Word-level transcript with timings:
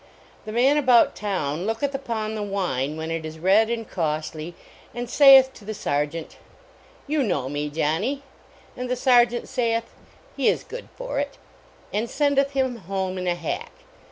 The 0.45 0.51
man 0.51 0.77
about 0.77 1.15
town 1.15 1.67
looketh 1.67 1.93
upon 1.93 2.33
the 2.33 2.41
wine 2.41 2.97
when 2.97 3.11
it 3.11 3.23
is 3.23 3.37
red 3.37 3.69
and 3.69 3.87
costly, 3.87 4.55
and 4.95 5.07
sayeth 5.07 5.53
to 5.53 5.63
the 5.63 5.75
sergeant, 5.75 6.37
"You 7.05 7.21
know 7.21 7.47
me, 7.47 7.69
Johnny," 7.69 8.23
and 8.75 8.89
the 8.89 8.95
sergeant 8.95 9.47
sayeth, 9.47 9.93
"He 10.35 10.47
is 10.47 10.63
good 10.63 10.89
for 10.95 11.19
it," 11.19 11.37
and 11.93 12.09
sendeth 12.09 12.53
him 12.53 12.77
home 12.77 13.19
in 13.19 13.27
a 13.27 13.35
hack. 13.35 13.71